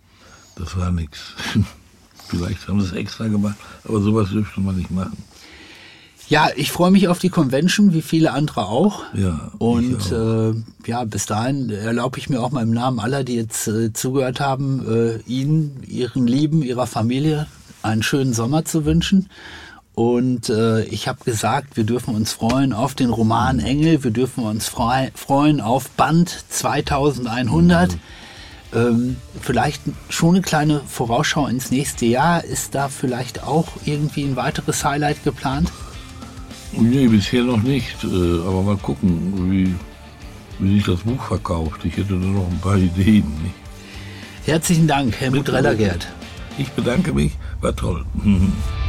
[0.57, 1.35] Das war nichts.
[2.29, 5.17] Vielleicht haben sie es extra gemacht, aber sowas dürfte man nicht machen.
[6.29, 9.03] Ja, ich freue mich auf die Convention, wie viele andere auch.
[9.13, 9.53] Ja.
[9.59, 10.53] Und auch.
[10.53, 10.55] Äh,
[10.87, 14.41] ja, bis dahin erlaube ich mir auch mal im Namen aller, die jetzt äh, zugehört
[14.41, 17.47] haben, äh, Ihnen, Ihren Lieben, Ihrer Familie
[17.83, 19.29] einen schönen Sommer zu wünschen.
[19.95, 24.45] Und äh, ich habe gesagt, wir dürfen uns freuen auf den Roman Engel, wir dürfen
[24.45, 27.93] uns frei, freuen auf Band 2100.
[27.93, 27.99] Mhm.
[28.75, 32.43] Ähm, vielleicht schon eine kleine Vorausschau ins nächste Jahr.
[32.43, 35.71] Ist da vielleicht auch irgendwie ein weiteres Highlight geplant?
[36.73, 38.03] Nee, bisher noch nicht.
[38.03, 39.75] Äh, aber mal gucken, wie,
[40.59, 41.85] wie sich das Buch verkauft.
[41.85, 43.33] Ich hätte da noch ein paar Ideen.
[43.45, 43.55] Nicht?
[44.45, 46.09] Herzlichen Dank, Helmut Rellergert.
[46.59, 48.05] Ich bedanke mich, war toll.